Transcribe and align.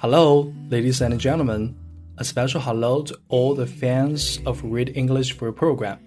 Hello, 0.00 0.54
ladies 0.70 1.00
and 1.00 1.18
gentlemen. 1.18 1.74
A 2.18 2.24
special 2.24 2.60
hello 2.60 3.02
to 3.02 3.18
all 3.28 3.56
the 3.56 3.66
fans 3.66 4.38
of 4.46 4.62
Read 4.62 4.96
English 4.96 5.32
for 5.32 5.50
program. 5.50 5.98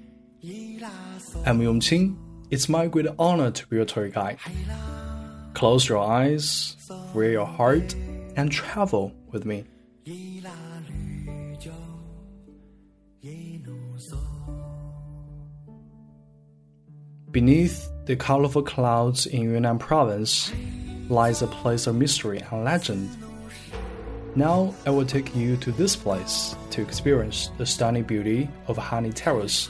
I'm 1.46 1.60
Yongqing. 1.60 2.16
It's 2.52 2.70
my 2.70 2.88
great 2.88 3.08
honor 3.20 3.52
to 3.52 3.68
be 3.68 3.76
your 3.76 3.84
tour 3.84 4.08
guide. 4.08 4.38
Close 5.56 5.90
your 5.90 5.98
eyes, 5.98 6.78
free 7.12 7.34
your 7.34 7.46
heart, 7.46 7.94
and 8.38 8.50
travel 8.50 9.12
with 9.30 9.44
me. 9.44 9.66
Beneath 17.30 17.92
the 18.06 18.16
colorful 18.16 18.64
clouds 18.64 19.26
in 19.26 19.42
Yunnan 19.42 19.80
province 19.80 20.50
lies 21.10 21.42
a 21.42 21.48
place 21.48 21.88
of 21.88 21.96
mystery 21.96 22.42
and 22.52 22.64
legend. 22.64 23.10
Now 24.36 24.74
I 24.86 24.92
will 24.92 25.06
take 25.06 25.36
you 25.36 25.58
to 25.58 25.74
this 25.74 25.98
place 25.98 26.56
to 26.70 26.82
experience 26.82 27.52
the 27.58 27.66
stunning 27.66 28.04
beauty 28.04 28.50
of 28.68 28.78
Hani 28.78 29.12
Terrace 29.14 29.68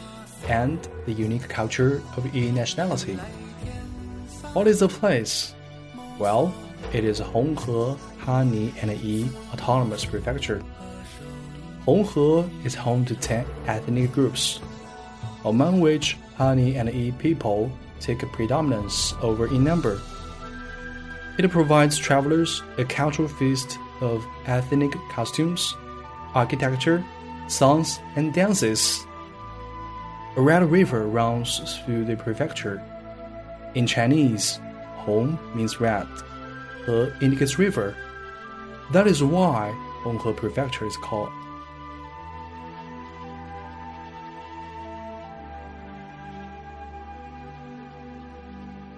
and 0.47 0.87
the 1.07 1.13
unique 1.13 1.49
culture 1.49 2.03
of 2.15 2.31
Yi 2.35 2.51
nationality. 2.51 3.15
What 4.53 4.67
is 4.67 4.79
the 4.79 4.87
place? 4.87 5.55
Well, 6.19 6.53
it 6.93 7.03
is 7.03 7.19
Honghe, 7.19 7.97
Hani, 8.19 8.71
and 8.83 8.91
Yi 9.01 9.29
Autonomous 9.51 10.05
Prefecture. 10.05 10.61
Honghe 11.87 12.47
is 12.63 12.75
home 12.75 13.03
to 13.05 13.15
10 13.15 13.43
ethnic 13.65 14.11
groups, 14.11 14.59
among 15.43 15.81
which 15.81 16.17
Hani 16.37 16.75
and 16.75 16.93
Yi 16.93 17.13
people 17.13 17.71
take 17.99 18.21
a 18.21 18.27
predominance 18.27 19.15
over 19.23 19.47
in 19.47 19.63
number. 19.63 19.99
It 21.39 21.49
provides 21.49 21.97
travelers 21.97 22.61
a 22.77 22.85
cultural 22.85 23.27
feast 23.27 23.79
of 24.01 24.25
ethnic 24.45 24.91
costumes, 25.09 25.75
architecture, 26.33 27.03
songs, 27.47 27.99
and 28.15 28.33
dances. 28.33 29.05
A 30.35 30.41
red 30.41 30.63
river 30.69 31.07
runs 31.07 31.79
through 31.85 32.05
the 32.05 32.15
prefecture. 32.15 32.81
In 33.75 33.87
Chinese, 33.87 34.59
Hong 35.05 35.37
means 35.55 35.79
red, 35.79 36.07
He 36.85 37.09
indicates 37.21 37.57
river. 37.57 37.95
That 38.91 39.07
is 39.07 39.23
why 39.23 39.73
Honghe 40.03 40.35
Prefecture 40.35 40.85
is 40.85 40.97
called. 40.97 41.31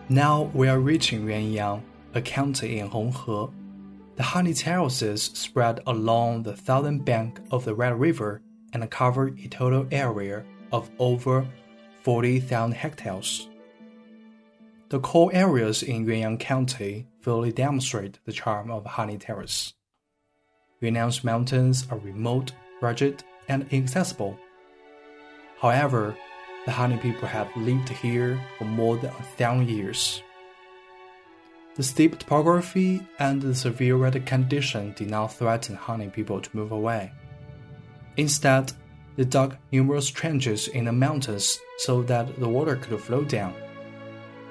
Now 0.09 0.51
we 0.53 0.67
are 0.67 0.79
reaching 0.79 1.25
Yuanyang, 1.25 1.81
a 2.13 2.21
county 2.21 2.79
in 2.79 2.89
Honghe. 2.89 3.51
The 4.15 4.23
Hani 4.23 4.57
terraces 4.57 5.23
spread 5.23 5.79
along 5.87 6.43
the 6.43 6.55
southern 6.55 6.99
bank 6.99 7.39
of 7.51 7.65
the 7.65 7.73
Red 7.73 7.99
River 7.99 8.41
and 8.71 8.89
cover 8.91 9.27
a 9.27 9.47
total 9.47 9.87
area 9.91 10.43
of 10.71 10.91
over 10.99 11.47
40,000 12.03 12.73
hectares. 12.73 13.49
The 14.89 14.99
core 14.99 15.31
areas 15.33 15.81
in 15.81 16.05
Yuanyang 16.05 16.39
County 16.39 17.07
fully 17.21 17.51
demonstrate 17.51 18.19
the 18.25 18.31
charm 18.31 18.69
of 18.69 18.83
Hani 18.83 19.19
Terrace. 19.19 19.73
Yuanyang's 20.81 21.23
mountains 21.23 21.87
are 21.89 21.97
remote, 21.97 22.51
rugged, 22.81 23.23
and 23.47 23.65
inaccessible. 23.71 24.37
However, 25.59 26.15
the 26.65 26.71
Hani 26.71 27.01
people 27.01 27.27
have 27.27 27.49
lived 27.55 27.89
here 27.89 28.39
for 28.57 28.65
more 28.65 28.97
than 28.97 29.09
a 29.09 29.23
thousand 29.37 29.69
years. 29.69 30.21
The 31.75 31.83
steep 31.83 32.19
topography 32.19 33.01
and 33.17 33.41
the 33.41 33.55
severe 33.55 33.97
weather 33.97 34.19
condition 34.19 34.93
did 34.95 35.09
not 35.09 35.33
threaten 35.33 35.75
Hani 35.75 36.13
people 36.13 36.39
to 36.39 36.55
move 36.55 36.71
away. 36.71 37.11
Instead, 38.15 38.71
they 39.15 39.23
dug 39.23 39.57
numerous 39.71 40.09
trenches 40.09 40.67
in 40.67 40.85
the 40.85 40.91
mountains 40.91 41.59
so 41.77 42.03
that 42.03 42.39
the 42.39 42.47
water 42.47 42.75
could 42.75 42.99
flow 43.01 43.23
down. 43.23 43.55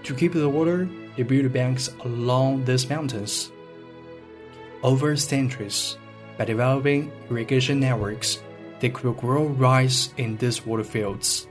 To 0.02 0.14
keep 0.14 0.32
the 0.32 0.48
water, 0.48 0.88
they 1.16 1.22
built 1.22 1.52
banks 1.52 1.90
along 2.04 2.64
these 2.64 2.90
mountains. 2.90 3.52
Over 4.82 5.14
centuries, 5.14 5.96
by 6.36 6.44
developing 6.44 7.12
irrigation 7.30 7.78
networks, 7.78 8.42
they 8.80 8.88
could 8.90 9.16
grow 9.18 9.46
rice 9.46 10.12
in 10.16 10.36
these 10.38 10.66
water 10.66 10.82
fields. 10.82 11.46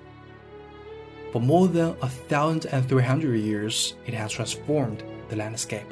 For 1.31 1.39
more 1.39 1.69
than 1.69 1.95
a 2.01 2.09
thousand 2.09 2.65
and 2.65 2.87
three 2.89 3.03
hundred 3.03 3.37
years, 3.37 3.95
it 4.05 4.13
has 4.13 4.33
transformed 4.33 5.01
the 5.31 5.37
landscape. 5.37 5.91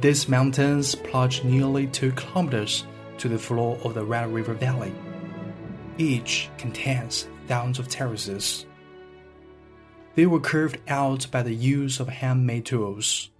These 0.00 0.28
mountains 0.28 0.94
plunge 0.94 1.42
nearly 1.42 1.86
two 1.88 2.12
kilometers 2.12 2.86
to 3.18 3.28
the 3.28 3.38
floor 3.38 3.78
of 3.82 3.94
the 3.94 4.04
Red 4.04 4.32
River 4.32 4.54
Valley. 4.54 4.94
Each 5.98 6.48
contains 6.56 7.28
thousands 7.48 7.78
of 7.78 7.88
terraces. 7.88 8.64
They 10.14 10.26
were 10.26 10.40
carved 10.40 10.78
out 10.88 11.26
by 11.30 11.42
the 11.42 11.54
use 11.54 12.00
of 12.00 12.08
handmade 12.08 12.66
tools. 12.66 13.30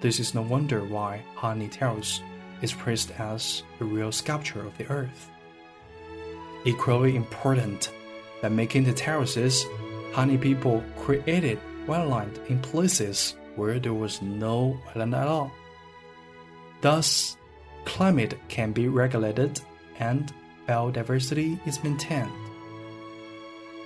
This 0.00 0.20
is 0.20 0.34
no 0.34 0.42
wonder 0.42 0.84
why 0.84 1.22
Hani 1.36 1.70
Terrace 1.70 2.20
is 2.60 2.72
praised 2.72 3.12
as 3.18 3.62
a 3.80 3.84
real 3.84 4.12
sculpture 4.12 4.66
of 4.66 4.76
the 4.76 4.88
earth. 4.90 5.30
Equally 6.64 7.16
important 7.16 7.92
by 8.42 8.48
making 8.48 8.84
the 8.84 8.92
terraces, 8.92 9.64
Hani 10.12 10.40
people 10.40 10.84
created 10.98 11.58
wetland 11.86 12.46
in 12.50 12.60
places 12.60 13.37
where 13.58 13.78
there 13.78 13.92
was 13.92 14.22
no 14.22 14.80
island 14.94 15.14
at 15.14 15.28
all. 15.28 15.52
Thus, 16.80 17.36
climate 17.84 18.38
can 18.48 18.72
be 18.72 18.88
regulated 18.88 19.60
and 19.98 20.32
biodiversity 20.66 21.58
is 21.66 21.82
maintained. 21.82 22.32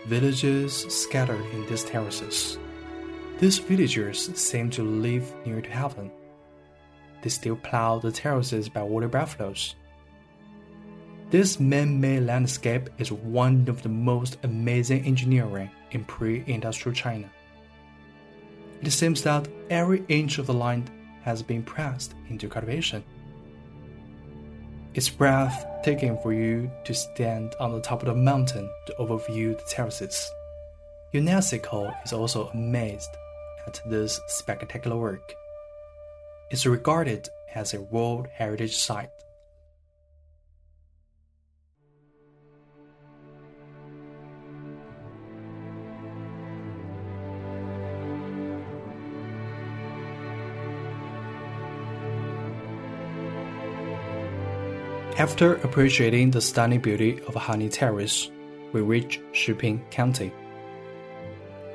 Villages 0.06 0.87
scattered 0.88 1.44
in 1.53 1.66
these 1.66 1.84
terraces. 1.84 2.59
These 3.38 3.59
villagers 3.59 4.37
seem 4.38 4.71
to 4.71 4.83
live 4.83 5.33
near 5.44 5.60
to 5.60 5.71
heaven. 5.71 6.10
They 7.22 7.31
still 7.31 7.56
plow 7.56 7.99
the 7.99 8.12
terraces 8.12 8.69
by 8.69 8.83
water 8.83 9.09
buffaloes 9.09 9.75
this 11.33 11.59
man-made 11.59 12.25
landscape 12.25 12.91
is 12.99 13.10
one 13.10 13.66
of 13.66 13.83
the 13.83 13.89
most 13.89 14.37
amazing 14.43 15.06
engineering 15.06 15.71
in 15.93 16.04
pre-industrial 16.04 16.94
China. 16.94 17.27
It 18.82 18.91
seems 18.91 19.22
that 19.22 19.47
every 19.70 20.04
inch 20.09 20.38
of 20.38 20.47
the 20.47 20.54
land 20.54 20.91
has 21.22 21.41
been 21.43 21.62
pressed 21.62 22.15
into 22.28 22.48
cultivation. 22.48 23.04
It's 24.94 25.09
breathtaking 25.09 26.19
for 26.19 26.32
you 26.32 26.70
to 26.84 26.92
stand 26.92 27.54
on 27.60 27.72
the 27.72 27.81
top 27.81 28.03
of 28.03 28.09
the 28.09 28.15
mountain 28.15 28.69
to 28.87 28.94
overview 28.98 29.56
the 29.56 29.65
terraces. 29.69 30.31
UNESCO 31.15 31.94
is 32.04 32.12
also 32.12 32.48
amazed 32.48 33.10
at 33.66 33.81
this 33.87 34.21
spectacular 34.26 34.97
work. 34.97 35.34
It's 36.50 36.66
regarded 36.66 37.31
as 37.54 37.75
a 37.75 37.81
World 37.81 38.26
Heritage 38.32 38.76
Site. 38.76 39.22
After 55.22 55.54
appreciating 55.54 56.33
the 56.33 56.41
stunning 56.41 56.80
beauty 56.80 57.21
of 57.28 57.34
Hani 57.34 57.71
Terrace, 57.71 58.28
we 58.72 58.80
reach 58.80 59.21
Shiping 59.30 59.80
County. 59.89 60.33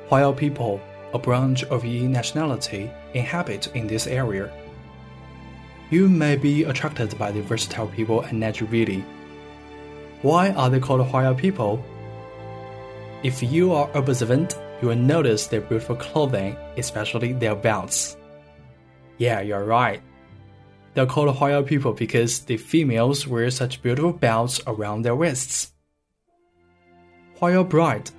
Huayao 0.09 0.35
people, 0.35 0.81
a 1.13 1.17
branch 1.17 1.63
of 1.63 1.85
Yi 1.85 2.09
nationality, 2.09 2.91
inhabit 3.13 3.73
in 3.73 3.88
this 3.88 4.05
area. 4.05 4.51
You 5.91 6.09
may 6.09 6.35
be 6.35 6.65
attracted 6.65 7.17
by 7.17 7.31
the 7.31 7.41
versatile 7.41 7.88
people 7.88 8.19
and 8.19 8.38
natural 8.38 8.69
beauty. 8.69 9.05
Why 10.23 10.49
are 10.49 10.69
they 10.69 10.81
called 10.81 11.07
Huayao 11.07 11.38
people? 11.38 11.81
If 13.23 13.41
you 13.41 13.71
are 13.71 13.89
observant, 13.94 14.59
you 14.81 14.89
will 14.89 14.97
notice 14.97 15.47
their 15.47 15.61
beautiful 15.61 15.95
clothing, 15.95 16.57
especially 16.75 17.31
their 17.31 17.55
belts. 17.55 18.17
Yeah, 19.19 19.39
you're 19.39 19.63
right. 19.63 20.01
They're 20.97 21.05
called 21.05 21.35
Huayao 21.35 21.63
people 21.63 21.94
because 21.94 22.39
the 22.39 22.57
females 22.57 23.27
wear 23.27 23.51
such 23.51 23.83
beautiful 23.83 24.13
belts 24.13 24.59
around 24.65 25.03
their 25.03 25.13
wrists. 25.13 25.71
Huayao 27.39 27.69
Bride, 27.69 28.09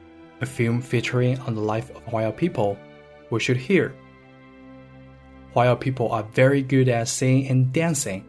a 0.40 0.46
film 0.46 0.80
featuring 0.80 1.40
on 1.40 1.56
the 1.56 1.60
life 1.60 1.90
of 1.90 2.06
Huayao 2.06 2.36
people, 2.36 2.78
we 3.30 3.40
should 3.40 3.56
hear. 3.56 3.96
Huayao 5.56 5.80
people 5.80 6.12
are 6.12 6.22
very 6.22 6.62
good 6.62 6.88
at 6.88 7.08
singing 7.08 7.48
and 7.48 7.72
dancing. 7.72 8.25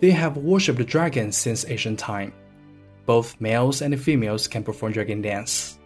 They 0.00 0.10
have 0.10 0.36
worshipped 0.36 0.84
dragons 0.86 1.36
since 1.36 1.64
ancient 1.64 2.00
time. 2.00 2.32
Both 3.06 3.40
males 3.40 3.80
and 3.80 3.94
females 4.02 4.48
can 4.48 4.64
perform 4.64 4.90
dragon 4.90 5.22
dance. 5.22 5.78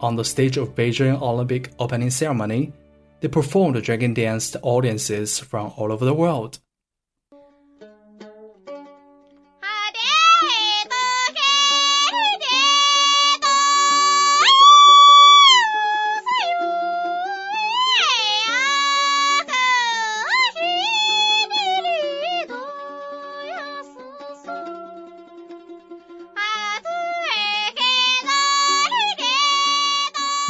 On 0.00 0.16
the 0.16 0.24
stage 0.24 0.56
of 0.56 0.74
Beijing 0.74 1.20
Olympic 1.20 1.70
opening 1.78 2.08
ceremony, 2.08 2.72
they 3.20 3.28
performed 3.28 3.82
dragon 3.82 4.14
dance 4.14 4.52
to 4.52 4.60
audiences 4.62 5.38
from 5.38 5.70
all 5.76 5.92
over 5.92 6.06
the 6.06 6.14
world. 6.14 6.60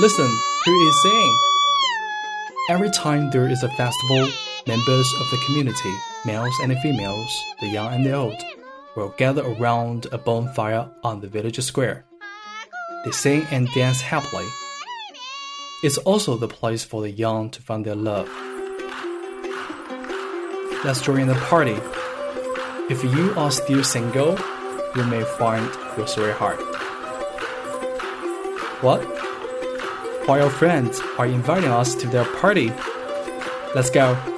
Listen, 0.01 0.31
who 0.65 0.89
is 0.89 1.03
singing? 1.03 1.39
Every 2.71 2.89
time 2.89 3.31
there 3.33 3.49
is 3.49 3.65
a 3.65 3.69
festival, 3.71 4.29
members 4.65 5.13
of 5.21 5.29
the 5.33 5.43
community, 5.45 5.93
males 6.25 6.55
and 6.63 6.79
females, 6.79 7.45
the 7.61 7.67
young 7.67 7.93
and 7.93 8.07
the 8.07 8.13
old, 8.13 8.41
will 8.95 9.13
gather 9.17 9.45
around 9.45 10.07
a 10.13 10.19
bonfire 10.19 10.89
on 11.03 11.21
the 11.21 11.27
village 11.27 11.59
square. 11.59 12.05
They 13.05 13.11
sing 13.11 13.45
and 13.51 13.67
dance 13.75 14.01
happily. 14.01 14.47
It's 15.83 15.99
also 15.99 16.37
the 16.37 16.47
place 16.47 16.85
for 16.85 17.03
the 17.03 17.11
young 17.11 17.51
to 17.51 17.61
find 17.61 17.85
their 17.85 17.97
love. 17.97 18.29
Let's 20.85 21.03
join 21.03 21.27
the 21.27 21.35
party. 21.51 21.77
If 22.89 23.03
you 23.03 23.35
are 23.37 23.51
still 23.51 23.83
single, 23.83 24.39
you 24.95 25.03
may 25.03 25.25
find 25.25 25.69
your 25.97 26.07
sweetheart. 26.07 26.61
What? 28.81 29.28
While 30.29 30.41
your 30.41 30.51
friends 30.51 31.01
are 31.17 31.25
inviting 31.25 31.71
us 31.71 31.95
to 31.95 32.07
their 32.07 32.27
party. 32.27 32.71
Let's 33.75 33.89
go. 33.89 34.38